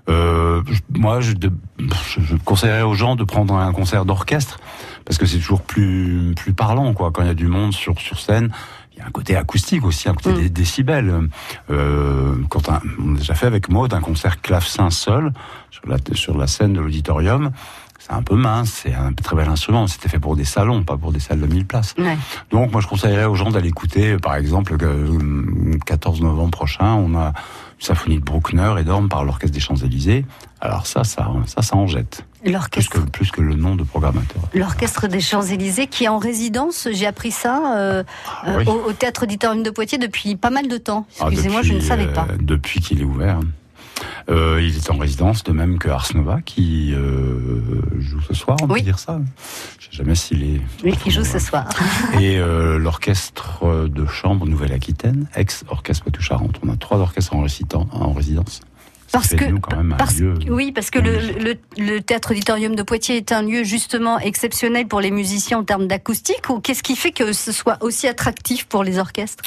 Euh, 0.08 0.62
moi, 0.94 1.20
je, 1.20 1.32
de- 1.32 1.52
je, 1.78 2.20
je 2.20 2.36
conseillerais 2.36 2.82
aux 2.82 2.94
gens 2.94 3.16
de 3.16 3.24
prendre 3.24 3.54
un 3.54 3.72
concert 3.72 4.04
d'orchestre 4.04 4.58
parce 5.04 5.18
que 5.18 5.26
c'est 5.26 5.38
toujours 5.38 5.62
plus 5.62 6.32
plus 6.36 6.52
parlant, 6.52 6.92
quoi. 6.94 7.10
Quand 7.12 7.22
il 7.22 7.28
y 7.28 7.30
a 7.30 7.34
du 7.34 7.48
monde 7.48 7.72
sur 7.72 7.98
sur 8.00 8.18
scène, 8.20 8.50
il 8.92 8.98
y 8.98 9.02
a 9.02 9.06
un 9.06 9.10
côté 9.10 9.36
acoustique 9.36 9.84
aussi, 9.84 10.08
un 10.08 10.14
côté 10.14 10.30
Mm. 10.32 10.38
des 10.42 10.48
décibels. 10.50 11.28
Euh, 11.70 12.36
quand 12.48 12.68
un- 12.68 12.80
on 13.02 13.14
a 13.14 13.18
déjà 13.18 13.34
fait 13.34 13.46
avec 13.46 13.68
Maud 13.68 13.92
un 13.92 14.00
concert 14.00 14.40
clavecin 14.40 14.90
seul 14.90 15.32
sur 15.70 15.86
la 15.88 15.96
sur 16.14 16.36
la 16.38 16.46
scène 16.46 16.72
de 16.74 16.80
l'auditorium. 16.80 17.50
C'est 17.98 18.12
un 18.12 18.22
peu 18.22 18.36
mince, 18.36 18.82
c'est 18.84 18.94
un 18.94 19.12
très 19.14 19.34
bel 19.34 19.48
instrument. 19.48 19.88
C'était 19.88 20.08
fait 20.08 20.20
pour 20.20 20.36
des 20.36 20.44
salons, 20.44 20.84
pas 20.84 20.96
pour 20.96 21.10
des 21.12 21.18
salles 21.18 21.40
de 21.40 21.46
1000 21.46 21.64
places. 21.66 21.94
Ouais. 21.98 22.16
Donc, 22.52 22.70
moi, 22.70 22.80
je 22.80 22.86
conseillerais 22.86 23.24
aux 23.24 23.34
gens 23.34 23.50
d'aller 23.50 23.68
écouter, 23.70 24.12
euh, 24.12 24.18
par 24.18 24.36
exemple, 24.36 24.76
le 24.78 25.76
14 25.84 26.20
novembre 26.20 26.52
prochain, 26.52 26.92
on 26.94 27.16
a 27.16 27.32
symphonie 27.78 28.16
de 28.18 28.24
Bruckner 28.24 28.74
et 28.78 28.84
d'Orme 28.84 29.08
par 29.08 29.24
l'Orchestre 29.24 29.52
des 29.54 29.60
Champs-Élysées. 29.60 30.24
Alors 30.60 30.86
ça, 30.86 31.04
ça, 31.04 31.28
ça, 31.46 31.62
ça 31.62 31.76
en 31.76 31.86
jette. 31.86 32.24
Plus 32.42 32.52
L'orchestre. 32.52 32.90
que, 32.90 32.98
plus 33.10 33.30
que 33.30 33.40
le 33.40 33.54
nom 33.54 33.74
de 33.76 33.82
programmateur. 33.84 34.42
L'orchestre 34.54 35.08
des 35.08 35.20
Champs-Élysées 35.20 35.86
qui 35.86 36.04
est 36.04 36.08
en 36.08 36.18
résidence, 36.18 36.88
j'ai 36.92 37.06
appris 37.06 37.30
ça 37.32 37.76
euh, 37.76 38.02
Ah 38.26 38.48
euh, 38.48 38.58
oui. 38.58 38.64
au, 38.66 38.88
au 38.88 38.92
théâtre 38.92 39.24
auditorium 39.24 39.62
de 39.62 39.70
Poitiers 39.70 39.98
depuis 39.98 40.36
pas 40.36 40.50
mal 40.50 40.68
de 40.68 40.76
temps. 40.78 41.06
Ah, 41.20 41.26
Excusez-moi, 41.28 41.62
je 41.62 41.74
ne 41.74 41.80
savais 41.80 42.06
euh, 42.06 42.12
pas. 42.12 42.26
Depuis 42.40 42.80
qu'il 42.80 43.00
est 43.00 43.04
ouvert. 43.04 43.40
Euh, 44.28 44.60
il 44.62 44.76
est 44.76 44.90
en 44.90 44.96
résidence, 44.98 45.44
de 45.44 45.52
même 45.52 45.78
que 45.78 45.88
Ars 45.88 46.08
Nova, 46.14 46.40
qui 46.42 46.92
euh, 46.94 47.60
joue 47.98 48.20
ce 48.20 48.34
soir, 48.34 48.56
on 48.62 48.66
Oui. 48.66 48.80
peut 48.80 48.84
dire 48.84 48.98
ça. 48.98 49.20
Je 49.78 49.84
sais 49.86 49.90
jamais 49.92 50.14
s'il 50.14 50.42
est... 50.42 50.60
Oui, 50.84 50.96
qui 50.96 51.10
joue 51.10 51.24
ce 51.24 51.38
soir. 51.38 51.68
Et 52.20 52.38
euh, 52.38 52.78
l'orchestre 52.78 53.86
de 53.88 54.06
chambre 54.06 54.46
Nouvelle-Aquitaine, 54.46 55.26
ex-orchestre 55.34 56.02
Poitou-Charentes. 56.04 56.56
On 56.66 56.70
a 56.72 56.76
trois 56.76 56.98
orchestres 56.98 57.34
en, 57.34 57.42
récitant, 57.42 57.88
en 57.92 58.12
résidence. 58.12 58.60
Parce 59.12 59.28
que, 59.34 59.44
quand 59.60 59.76
même 59.76 59.94
parce, 59.96 60.18
lieu. 60.18 60.34
oui, 60.50 60.72
parce 60.72 60.90
que 60.90 60.98
le, 60.98 61.18
le, 61.38 61.54
le 61.78 62.00
théâtre 62.00 62.32
auditorium 62.32 62.74
de 62.74 62.82
Poitiers 62.82 63.16
est 63.16 63.30
un 63.32 63.42
lieu 63.42 63.62
justement 63.62 64.18
exceptionnel 64.18 64.88
pour 64.88 65.00
les 65.00 65.12
musiciens 65.12 65.58
en 65.58 65.64
termes 65.64 65.86
d'acoustique 65.86 66.50
ou 66.50 66.58
qu'est-ce 66.60 66.82
qui 66.82 66.96
fait 66.96 67.12
que 67.12 67.32
ce 67.32 67.52
soit 67.52 67.78
aussi 67.82 68.08
attractif 68.08 68.66
pour 68.66 68.82
les 68.82 68.98
orchestres? 68.98 69.44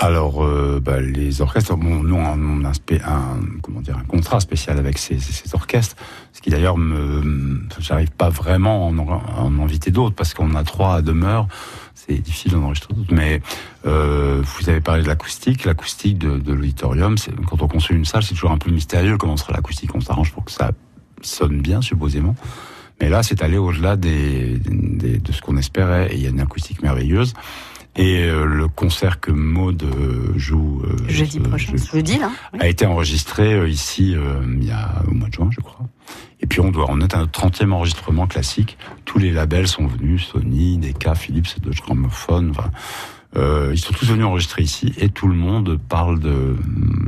Alors, 0.00 0.44
euh, 0.44 0.80
bah, 0.80 1.00
les 1.00 1.40
orchestres, 1.40 1.76
bon, 1.76 2.04
nous, 2.04 2.14
on 2.14 2.64
a 2.64 2.68
un, 3.04 3.40
comment 3.62 3.80
dire, 3.80 3.96
un 3.98 4.04
contrat 4.04 4.38
spécial 4.38 4.78
avec 4.78 4.96
ces, 4.96 5.18
ces- 5.18 5.52
orchestres, 5.56 5.96
ce 6.32 6.40
qui 6.40 6.50
d'ailleurs 6.50 6.76
me, 6.78 7.60
j'arrive 7.80 8.12
pas 8.12 8.28
vraiment 8.30 8.86
à 8.86 8.90
en, 8.92 8.98
en 8.98 9.58
inviter 9.64 9.90
d'autres 9.90 10.14
parce 10.14 10.34
qu'on 10.34 10.54
a 10.54 10.62
trois 10.62 10.94
à 10.96 11.02
demeure. 11.02 11.48
C'est 11.96 12.14
difficile 12.14 12.52
d'en 12.52 12.62
enregistrer 12.62 12.94
d'autres, 12.94 13.12
mais 13.12 13.42
euh, 13.86 14.40
vous 14.42 14.68
avez 14.68 14.80
parlé 14.80 15.02
de 15.02 15.08
l'acoustique. 15.08 15.64
L'acoustique 15.64 16.16
de, 16.18 16.38
de 16.38 16.52
l'auditorium, 16.52 17.16
quand 17.48 17.60
on 17.60 17.66
construit 17.66 17.96
une 17.96 18.04
salle, 18.04 18.22
c'est 18.22 18.34
toujours 18.34 18.52
un 18.52 18.58
peu 18.58 18.70
mystérieux 18.70 19.16
comment 19.18 19.36
sera 19.36 19.52
l'acoustique. 19.52 19.92
On 19.96 20.00
s'arrange 20.00 20.32
pour 20.32 20.44
que 20.44 20.52
ça 20.52 20.70
sonne 21.22 21.60
bien, 21.60 21.82
supposément. 21.82 22.36
Mais 23.00 23.08
là, 23.08 23.24
c'est 23.24 23.42
aller 23.42 23.58
au-delà 23.58 23.96
des, 23.96 24.58
des- 24.58 25.18
de 25.18 25.32
ce 25.32 25.42
qu'on 25.42 25.56
espérait. 25.56 26.12
Et 26.12 26.16
il 26.16 26.22
y 26.22 26.26
a 26.26 26.30
une 26.30 26.40
acoustique 26.40 26.82
merveilleuse. 26.82 27.34
Et 27.96 28.22
euh, 28.24 28.44
le 28.44 28.68
concert 28.68 29.18
que 29.18 29.32
Maud 29.32 29.82
euh, 29.82 30.32
joue 30.36 30.82
euh, 30.84 30.96
Jeudi 31.08 31.40
prochain, 31.40 31.72
je- 31.76 31.90
jeudi 31.96 32.18
là. 32.18 32.30
a 32.60 32.68
été 32.68 32.86
enregistré 32.86 33.54
euh, 33.54 33.68
ici 33.68 34.14
euh, 34.14 34.40
il 34.60 34.64
y 34.64 34.70
a 34.70 35.02
au 35.08 35.14
mois 35.14 35.28
de 35.28 35.34
juin, 35.34 35.48
je 35.50 35.60
crois. 35.60 35.86
Et 36.40 36.46
puis 36.46 36.60
on 36.60 36.70
doit, 36.70 36.86
on 36.88 37.00
est 37.00 37.12
à 37.14 37.18
notre 37.18 37.40
30e 37.40 37.72
enregistrement 37.72 38.28
classique. 38.28 38.78
Tous 39.04 39.18
les 39.18 39.32
labels 39.32 39.66
sont 39.66 39.86
venus, 39.88 40.26
Sony, 40.28 40.78
Decca, 40.78 41.16
Philips, 41.16 41.60
Deutsche 41.60 41.82
Grammophon. 41.82 42.50
Enfin, 42.50 42.70
euh, 43.36 43.70
ils 43.72 43.78
sont 43.78 43.92
tous 43.92 44.06
venus 44.06 44.24
enregistrer 44.24 44.62
ici 44.62 44.94
et 44.98 45.10
tout 45.10 45.28
le 45.28 45.34
monde 45.34 45.78
parle 45.88 46.18
de, 46.18 46.56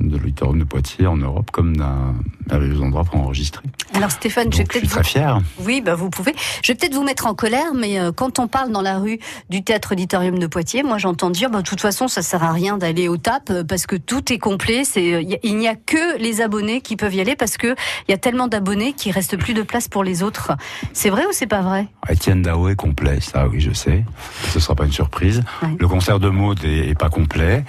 de 0.01 0.17
l'auditorium 0.19 0.59
de 0.59 0.65
Poitiers 0.65 1.07
en 1.07 1.17
Europe 1.17 1.51
comme 1.51 1.77
d'un 1.77 2.15
merveilleux 2.51 2.81
endroit 2.83 3.05
pour 3.05 3.17
enregistrer. 3.17 3.65
Alors 3.95 4.11
Stéphane, 4.11 4.53
je 4.53 4.59
vais 4.59 4.65
Donc 4.65 4.73
je 4.73 4.79
suis 4.79 4.87
peut-être 4.87 4.91
très 4.91 5.03
vous... 5.03 5.09
fier. 5.09 5.39
Oui, 5.61 5.81
bah 5.81 5.95
vous 5.95 6.11
pouvez. 6.11 6.35
Je 6.63 6.73
vais 6.73 6.77
peut-être 6.77 6.95
vous 6.95 7.03
mettre 7.05 7.27
en 7.27 7.35
colère, 7.35 7.75
mais 7.75 7.99
euh, 7.99 8.13
quand 8.13 8.39
on 8.39 8.49
parle 8.49 8.71
dans 8.71 8.83
la 8.83 8.99
rue 8.99 9.19
du 9.49 9.65
théâtre 9.65 9.93
auditorium 9.93 10.39
de 10.39 10.47
Poitiers, 10.47 10.83
moi 10.83 10.99
j'entends 10.99 11.31
dire, 11.31 11.51
bah, 11.51 11.59
de 11.59 11.67
toute 11.67 11.81
façon, 11.81 12.07
ça 12.07 12.23
sert 12.23 12.43
à 12.43 12.53
rien 12.53 12.77
d'aller 12.77 13.09
au 13.09 13.17
TAP 13.17 13.51
euh, 13.51 13.65
parce 13.65 13.87
que 13.87 13.97
tout 13.97 14.33
est 14.33 14.39
complet. 14.39 14.85
C'est, 14.85 15.41
il 15.43 15.57
n'y 15.57 15.69
a 15.69 15.75
que 15.75 16.19
les 16.19 16.41
abonnés 16.41 16.83
qui 16.83 16.97
peuvent 16.97 17.15
y 17.15 17.21
aller 17.21 17.35
parce 17.35 17.57
que 17.57 17.75
il 18.09 18.11
y 18.11 18.15
a 18.15 18.19
tellement 18.19 18.47
d'abonnés 18.47 18.93
qu'il 18.93 19.13
reste 19.13 19.37
plus 19.37 19.55
de 19.55 19.63
place 19.63 19.89
pour 19.89 20.05
les 20.05 20.23
autres. 20.23 20.53
C'est 20.93 21.11
vrai 21.11 21.25
ou 21.25 21.33
c'est 21.33 21.47
pas 21.47 21.63
vrai? 21.63 21.89
Étienne 22.09 22.43
Dao 22.43 22.69
est 22.69 22.77
complet, 22.77 23.21
ça 23.21 23.49
oui 23.49 23.61
je 23.61 23.73
sais. 23.73 24.05
Ce 24.51 24.61
sera 24.61 24.75
pas 24.75 24.85
une 24.85 24.93
surprise. 24.93 25.43
Ouais. 25.63 25.77
Le 25.79 25.89
concert 25.89 26.10
de 26.19 26.29
Maud 26.29 26.65
est, 26.65 26.89
est 26.89 26.99
pas 26.99 27.09
complet. 27.11 27.65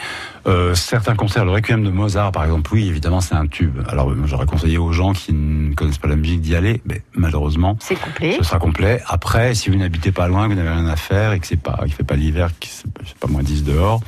Euh, 0.48 0.74
certains 0.74 1.14
concerts, 1.14 1.46
le 1.46 1.52
Requiem 1.52 1.84
de 1.84 1.92
Mozart 1.92 2.32
par 2.32 2.44
exemple, 2.46 2.72
oui 2.74 2.88
évidemment 2.88 3.22
c'est 3.22 3.36
un 3.36 3.46
tube. 3.46 3.80
Alors 3.88 4.10
euh, 4.10 4.18
j'aurais 4.26 4.48
conseillé 4.48 4.80
aux 4.80 4.92
gens 4.92 5.14
qui 5.14 5.34
ne 5.34 5.76
connaissent 5.76 6.00
pas 6.00 6.08
la 6.08 6.16
musique 6.16 6.42
d'y 6.42 6.56
aller, 6.56 6.82
mais 6.86 7.04
malheureusement 7.14 7.78
C'est 7.80 8.00
complet. 8.00 8.38
ce 8.38 8.44
sera 8.44 8.58
complet. 8.58 9.02
Après, 9.08 9.54
si 9.54 9.70
vous 9.70 9.76
n'habitez 9.76 10.12
pas 10.12 10.28
loin, 10.28 10.46
que 10.48 10.54
vous 10.54 10.58
n'avez 10.58 10.70
rien 10.72 10.88
à 10.88 10.96
faire 10.96 11.34
et 11.34 11.40
que 11.40 11.46
c'est 11.46 11.62
pas, 11.62 11.80
qu'il 11.84 11.94
fait 11.94 12.04
pas 12.04 12.16
l'hiver, 12.16 12.48
que 12.60 12.66
c'est 12.68 12.88
c'est 13.06 13.18
pas 13.18 13.28
moins 13.28 13.44
10 13.44 13.64
dehors, 13.64 14.02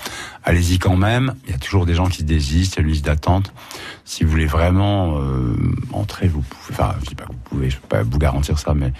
allez-y 0.43 0.79
quand 0.79 0.97
même. 0.97 1.33
Il 1.45 1.51
y 1.51 1.55
a 1.55 1.57
toujours 1.57 1.85
des 1.85 1.93
gens 1.93 2.07
qui 2.07 2.19
se 2.19 2.23
désistent, 2.23 2.75
il 2.75 2.79
y 2.79 2.79
a 2.79 2.85
une 2.85 2.91
liste 2.91 3.05
d'attente. 3.05 3.53
Si 4.05 4.23
vous 4.23 4.31
voulez 4.31 4.45
vraiment 4.45 5.17
euh, 5.19 5.55
entrer, 5.91 6.27
vous 6.27 6.41
pouvez, 6.41 6.73
enfin, 6.73 6.95
je 7.01 7.07
dis 7.09 7.15
pas 7.15 7.25
que 7.25 7.31
vous 7.31 7.37
pouvez, 7.43 7.69
je 7.69 7.77
peux 7.77 7.87
pas 7.87 8.03
vous 8.03 8.17
garantir 8.19 8.57
ça, 8.59 8.73
mais 8.73 8.91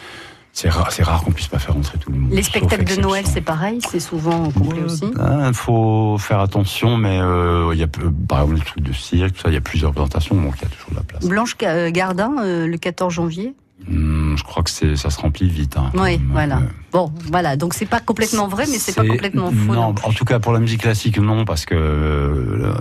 c'est 0.56 0.70
rare, 0.70 0.90
rare 1.02 1.24
qu'on 1.24 1.32
puisse 1.32 1.48
pas 1.48 1.58
faire 1.58 1.76
entrer 1.76 1.98
tout 1.98 2.12
le 2.12 2.18
monde. 2.20 2.32
Les 2.32 2.44
spectacles 2.44 2.96
de. 2.96 3.02
Noël, 3.02 3.26
c'est 3.26 3.42
pareil, 3.42 3.80
c'est 3.90 4.00
souvent 4.00 4.52
complet 4.52 4.84
aussi. 4.84 5.04
Il 5.48 5.54
faut 5.54 6.18
faire 6.20 6.40
attention, 6.40 6.96
mais 6.96 7.20
euh, 7.20 7.72
il 7.74 7.80
y 7.80 7.84
a 7.84 7.88
par 8.28 8.42
exemple 8.42 8.60
les 8.60 8.66
trucs 8.66 8.84
de 8.84 8.94
cirque, 8.94 9.36
ça, 9.38 9.50
il 9.50 9.56
y 9.56 9.58
a 9.58 9.62
plusieurs 9.62 9.90
représentations, 9.90 10.36
donc 10.40 10.54
il 10.58 10.62
y 10.62 10.66
a 10.66 10.70
toujours 10.70 10.92
de 10.92 10.96
la 10.98 11.02
place. 11.04 11.26
Blanche 11.26 11.56
euh, 11.64 11.90
Gardin, 11.92 12.36
euh, 12.44 12.68
le 12.68 12.78
14 12.78 13.12
janvier. 13.14 13.56
Hum, 13.90 14.36
je 14.38 14.44
crois 14.44 14.64
que 14.64 14.70
c'est, 14.70 14.96
ça 14.96 15.10
se 15.10 15.20
remplit 15.20 15.50
vite. 15.50 15.76
Hein, 15.76 15.92
Oui, 15.96 16.16
Hum, 16.16 16.30
voilà. 16.32 16.58
euh, 16.58 16.62
Bon, 16.94 17.12
voilà. 17.32 17.58
Donc 17.58 17.74
c'est 17.74 17.86
pas 17.88 18.00
complètement 18.00 18.48
vrai, 18.48 18.66
mais 18.70 18.78
c'est 18.78 18.96
pas 18.96 19.04
complètement 19.06 19.52
faux. 19.52 19.74
Non, 19.74 19.96
en 20.04 20.12
tout 20.14 20.24
cas 20.24 20.40
pour 20.40 20.54
la 20.54 20.60
musique 20.60 20.82
classique, 20.82 21.18
non, 21.18 21.44
parce 21.44 21.66
que 21.66 22.72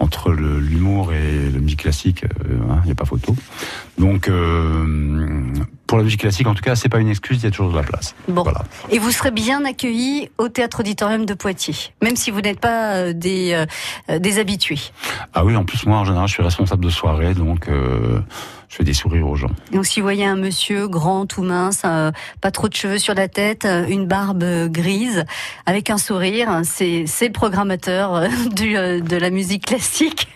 entre 0.00 0.32
l'humour 0.32 1.12
et 1.12 1.48
la 1.50 1.58
musique 1.60 1.80
classique, 1.82 2.24
hein, 2.24 2.80
il 2.82 2.86
n'y 2.86 2.90
a 2.92 2.96
pas 2.96 3.04
photo. 3.06 3.34
Donc 3.98 4.28
pour 5.92 5.98
la 5.98 6.04
musique 6.04 6.20
classique, 6.20 6.46
en 6.46 6.54
tout 6.54 6.62
cas, 6.62 6.74
c'est 6.74 6.88
pas 6.88 7.00
une 7.00 7.10
excuse, 7.10 7.42
il 7.42 7.44
y 7.44 7.48
a 7.48 7.50
toujours 7.50 7.70
de 7.70 7.76
la 7.76 7.82
place. 7.82 8.14
Bon. 8.26 8.44
Voilà. 8.44 8.62
Et 8.88 8.98
vous 8.98 9.10
serez 9.10 9.30
bien 9.30 9.62
accueillis 9.66 10.30
au 10.38 10.48
théâtre 10.48 10.80
auditorium 10.80 11.26
de 11.26 11.34
Poitiers, 11.34 11.92
même 12.00 12.16
si 12.16 12.30
vous 12.30 12.40
n'êtes 12.40 12.60
pas 12.60 12.94
euh, 12.94 13.12
des, 13.12 13.66
euh, 14.08 14.18
des 14.18 14.38
habitués. 14.38 14.80
Ah 15.34 15.44
oui, 15.44 15.54
en 15.54 15.66
plus 15.66 15.84
moi 15.84 15.98
en 15.98 16.06
général, 16.06 16.28
je 16.28 16.32
suis 16.32 16.42
responsable 16.42 16.82
de 16.82 16.88
soirée, 16.88 17.34
donc 17.34 17.68
euh, 17.68 18.20
je 18.70 18.76
fais 18.76 18.84
des 18.84 18.94
sourires 18.94 19.28
aux 19.28 19.36
gens. 19.36 19.50
Donc 19.70 19.84
si 19.84 20.00
vous 20.00 20.06
voyez 20.06 20.24
un 20.24 20.36
monsieur 20.36 20.88
grand, 20.88 21.26
tout 21.26 21.42
mince, 21.42 21.82
euh, 21.84 22.10
pas 22.40 22.50
trop 22.50 22.70
de 22.70 22.74
cheveux 22.74 22.96
sur 22.96 23.12
la 23.12 23.28
tête, 23.28 23.66
une 23.66 24.06
barbe 24.06 24.44
grise, 24.68 25.26
avec 25.66 25.90
un 25.90 25.98
sourire, 25.98 26.62
c'est 26.64 27.04
le 27.04 27.32
programmateur 27.32 28.28
du, 28.56 28.72
de 28.72 29.16
la 29.18 29.28
musique 29.28 29.66
classique 29.66 30.26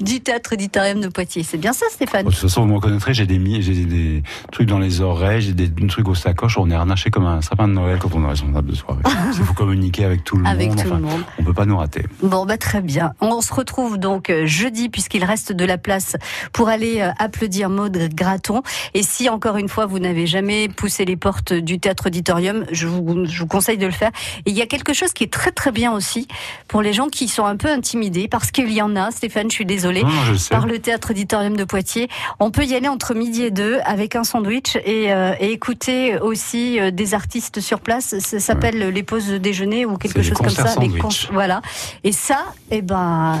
du 0.00 0.20
théâtre 0.20 0.54
auditorium 0.54 1.00
de 1.00 1.08
Poitiers. 1.08 1.42
C'est 1.42 1.58
bien 1.58 1.72
ça, 1.72 1.86
Stéphane 1.90 2.24
De 2.24 2.30
toute 2.30 2.38
façon, 2.38 2.62
vous 2.62 2.68
me 2.68 2.74
reconnaîtrez, 2.74 3.14
j'ai 3.14 3.26
des, 3.26 3.62
j'ai 3.62 3.84
des, 3.84 4.22
trucs 4.52 4.68
dans 4.68 4.78
les 4.78 5.00
oreilles, 5.00 5.40
j'ai 5.40 5.52
des, 5.52 5.68
trucs 5.86 6.08
aux 6.08 6.14
sacoches, 6.14 6.58
on 6.58 6.70
est 6.70 6.74
harnaché 6.74 7.10
comme 7.10 7.26
un 7.26 7.40
sapin 7.40 7.68
de 7.68 7.72
Noël 7.72 7.98
quand 7.98 8.14
on 8.14 8.24
est 8.24 8.28
responsable 8.28 8.70
de 8.70 8.74
soirée. 8.74 9.02
Il 9.38 9.44
faut 9.44 9.54
communiquer 9.54 10.04
avec 10.04 10.24
tout 10.24 10.36
le 10.36 10.46
Avec 10.46 10.68
monde. 10.68 10.78
tout 10.78 10.86
enfin, 10.86 10.96
le 10.96 11.02
monde. 11.02 11.24
On 11.38 11.44
peut 11.44 11.54
pas 11.54 11.66
nous 11.66 11.76
rater. 11.76 12.04
Bon, 12.22 12.46
bah 12.46 12.58
très 12.58 12.80
bien. 12.80 13.12
On 13.20 13.40
se 13.40 13.52
retrouve 13.52 13.98
donc 13.98 14.30
euh, 14.30 14.46
jeudi, 14.46 14.88
puisqu'il 14.88 15.24
reste 15.24 15.52
de 15.52 15.64
la 15.64 15.78
place 15.78 16.16
pour 16.52 16.68
aller 16.68 17.00
euh, 17.00 17.10
applaudir 17.18 17.70
Maud 17.70 17.96
Graton. 18.14 18.62
Et 18.94 19.02
si, 19.02 19.28
encore 19.28 19.56
une 19.56 19.68
fois, 19.68 19.86
vous 19.86 19.98
n'avez 19.98 20.26
jamais 20.26 20.68
poussé 20.68 21.04
les 21.04 21.16
portes 21.16 21.52
du 21.52 21.78
théâtre 21.78 22.06
auditorium, 22.06 22.64
je 22.72 22.86
vous, 22.86 23.24
je 23.26 23.40
vous 23.40 23.46
conseille 23.46 23.78
de 23.78 23.86
le 23.86 23.92
faire. 23.92 24.10
Et 24.46 24.50
il 24.50 24.56
y 24.56 24.62
a 24.62 24.66
quelque 24.66 24.92
chose 24.92 25.12
qui 25.12 25.24
est 25.24 25.32
très 25.32 25.50
très 25.50 25.72
bien 25.72 25.92
aussi 25.92 26.28
pour 26.66 26.82
les 26.82 26.92
gens 26.92 27.08
qui 27.08 27.28
sont 27.28 27.44
un 27.44 27.56
peu 27.56 27.68
intimidés, 27.68 28.28
parce 28.28 28.50
qu'il 28.50 28.72
y 28.72 28.82
en 28.82 28.96
a, 28.96 29.10
Stéphane, 29.10 29.50
je 29.50 29.54
suis 29.58 29.66
désolée. 29.66 30.02
Non, 30.02 30.10
je. 30.24 30.48
Par 30.48 30.66
le 30.66 30.78
théâtre 30.78 31.10
auditorium 31.10 31.56
de 31.56 31.64
Poitiers, 31.64 32.08
on 32.40 32.50
peut 32.50 32.64
y 32.64 32.74
aller 32.74 32.88
entre 32.88 33.14
midi 33.14 33.42
et 33.42 33.50
deux 33.50 33.78
avec 33.84 34.16
un 34.16 34.24
sandwich 34.24 34.76
et, 34.84 35.12
euh, 35.12 35.34
et 35.40 35.52
écouter 35.52 36.18
aussi 36.18 36.78
euh, 36.78 36.90
des 36.90 37.14
artistes 37.14 37.60
sur 37.60 37.80
place. 37.80 38.18
Ça 38.18 38.40
s'appelle 38.40 38.90
les 38.90 39.02
pauses 39.02 39.28
de 39.28 39.38
déjeuner 39.38 39.84
ou 39.84 39.96
quelque 39.96 40.22
chose 40.22 40.38
comme 40.38 40.48
ça. 40.50 40.74
Les 40.80 40.88
voilà. 41.32 41.60
Et 42.04 42.12
ça, 42.12 42.46
eh 42.70 42.82
ben, 42.82 43.38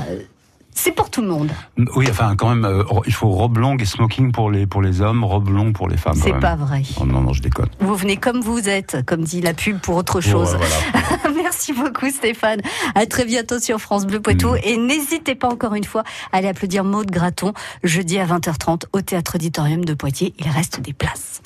c'est 0.80 0.92
pour 0.92 1.10
tout 1.10 1.22
le 1.22 1.26
monde. 1.26 1.50
Oui, 1.96 2.06
enfin, 2.08 2.36
quand 2.36 2.50
même, 2.50 2.64
euh, 2.64 2.84
il 3.04 3.12
faut 3.12 3.28
robe 3.30 3.58
longue 3.58 3.82
et 3.82 3.84
smoking 3.84 4.30
pour 4.30 4.48
les, 4.48 4.64
pour 4.64 4.80
les 4.80 5.00
hommes, 5.00 5.24
robe 5.24 5.48
longue 5.48 5.72
pour 5.72 5.88
les 5.88 5.96
femmes. 5.96 6.14
C'est 6.14 6.38
pas 6.38 6.54
vrai. 6.54 6.82
Oh, 7.00 7.04
non, 7.04 7.20
non, 7.20 7.32
je 7.32 7.42
déconne. 7.42 7.68
Vous 7.80 7.96
venez 7.96 8.16
comme 8.16 8.40
vous 8.40 8.68
êtes, 8.68 9.04
comme 9.04 9.24
dit 9.24 9.40
la 9.40 9.54
pub 9.54 9.80
pour 9.80 9.96
autre 9.96 10.20
chose. 10.20 10.56
Voilà. 10.56 11.34
Merci 11.42 11.72
beaucoup 11.72 12.08
Stéphane. 12.10 12.60
À 12.94 13.06
très 13.06 13.24
bientôt 13.24 13.58
sur 13.58 13.80
France 13.80 14.06
Bleu 14.06 14.20
Poitou. 14.20 14.52
Mm. 14.52 14.58
Et 14.62 14.76
n'hésitez 14.76 15.34
pas 15.34 15.48
encore 15.48 15.74
une 15.74 15.82
fois 15.82 16.04
à 16.32 16.36
aller 16.36 16.48
applaudir 16.48 16.84
Maude 16.84 17.10
Graton 17.10 17.54
jeudi 17.82 18.20
à 18.20 18.26
20h30 18.26 18.84
au 18.92 19.00
Théâtre 19.00 19.34
Auditorium 19.34 19.84
de 19.84 19.94
Poitiers. 19.94 20.32
Il 20.38 20.48
reste 20.48 20.80
des 20.80 20.92
places. 20.92 21.42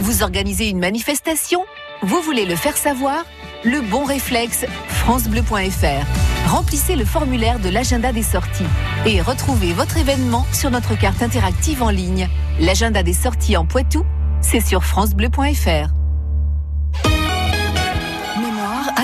Vous 0.00 0.22
organisez 0.22 0.70
une 0.70 0.78
manifestation? 0.78 1.60
Vous 2.00 2.22
voulez 2.22 2.46
le 2.46 2.56
faire 2.56 2.76
savoir? 2.78 3.26
Le 3.64 3.82
bon 3.82 4.04
réflexe, 4.04 4.64
francebleu.fr. 4.88 6.35
Remplissez 6.46 6.94
le 6.94 7.04
formulaire 7.04 7.58
de 7.58 7.68
l'agenda 7.68 8.12
des 8.12 8.22
sorties 8.22 8.64
et 9.04 9.20
retrouvez 9.20 9.72
votre 9.72 9.96
événement 9.96 10.46
sur 10.52 10.70
notre 10.70 10.96
carte 10.96 11.20
interactive 11.22 11.82
en 11.82 11.90
ligne. 11.90 12.28
L'agenda 12.60 13.02
des 13.02 13.12
sorties 13.12 13.56
en 13.56 13.66
Poitou, 13.66 14.04
c'est 14.40 14.60
sur 14.60 14.84
francebleu.fr. 14.84 16.05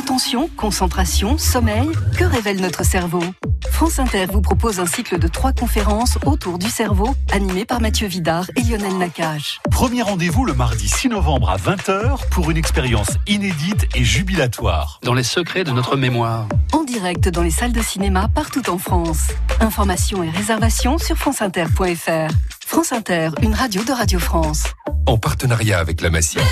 attention, 0.03 0.51
concentration, 0.57 1.39
sommeil, 1.39 1.89
que 2.19 2.25
révèle 2.25 2.61
notre 2.61 2.85
cerveau? 2.85 3.23
France 3.71 4.01
Inter 4.01 4.27
vous 4.33 4.41
propose 4.41 4.81
un 4.81 4.87
cycle 4.87 5.19
de 5.19 5.29
trois 5.29 5.53
conférences 5.53 6.19
autour 6.27 6.59
du 6.59 6.69
cerveau, 6.69 7.15
animé 7.31 7.65
par 7.65 7.81
Mathieu 7.81 8.09
Vidard 8.09 8.47
et 8.57 8.63
Lionel 8.63 8.99
Nakache. 8.99 9.61
Premier 9.71 10.03
rendez-vous 10.03 10.45
le 10.45 10.55
mardi 10.55 10.89
6 10.89 11.09
novembre 11.09 11.51
à 11.51 11.57
20h 11.57 12.29
pour 12.31 12.51
une 12.51 12.57
expérience 12.57 13.11
inédite 13.29 13.87
et 13.95 14.03
jubilatoire. 14.03 14.99
Dans 15.05 15.15
les 15.15 15.23
secrets 15.23 15.63
de 15.63 15.71
notre 15.71 15.97
mémoire. 15.97 16.49
En 16.73 16.83
direct 16.83 17.29
dans 17.29 17.43
les 17.43 17.51
salles 17.51 17.73
de 17.73 17.83
cinéma 17.83 18.29
partout 18.35 18.69
en 18.71 18.79
France. 18.79 19.29
Informations 19.61 20.25
et 20.25 20.31
réservations 20.31 20.99
sur 20.99 21.17
franceinter.fr. 21.17 22.33
France 22.67 22.93
Inter, 22.93 23.31
une 23.41 23.55
radio 23.55 23.85
de 23.85 23.93
Radio 23.93 24.19
France. 24.19 24.65
En 25.07 25.17
partenariat 25.17 25.79
avec 25.79 26.01
la 26.01 26.11
Massif. 26.11 26.43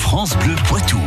France 0.00 0.36
Bleu 0.38 0.56
Poitou. 0.66 0.98